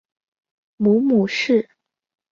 [0.77, 1.69] 母母氏。